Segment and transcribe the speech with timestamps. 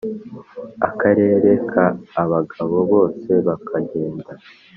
[0.87, 1.81] akereka
[2.23, 4.27] abagabo bose bakagenda